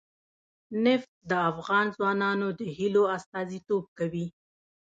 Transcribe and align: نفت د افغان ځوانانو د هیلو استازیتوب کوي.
نفت 0.83 1.11
د 1.29 1.31
افغان 1.51 1.85
ځوانانو 1.97 2.47
د 2.59 2.61
هیلو 2.77 3.03
استازیتوب 3.15 3.83
کوي. 3.97 4.25